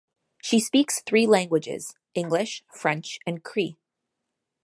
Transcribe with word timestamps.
She 0.41 0.59
speaks 0.59 0.99
three 0.99 1.27
languages: 1.27 1.93
English, 2.15 2.63
French, 2.73 3.19
and 3.27 3.43
Cree. 3.43 3.77